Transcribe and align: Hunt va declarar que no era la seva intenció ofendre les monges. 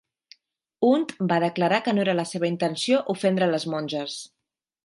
Hunt 0.87 1.05
va 1.33 1.37
declarar 1.43 1.79
que 1.89 1.95
no 1.97 2.05
era 2.05 2.17
la 2.21 2.27
seva 2.31 2.51
intenció 2.53 3.05
ofendre 3.15 3.51
les 3.55 3.71
monges. 3.75 4.21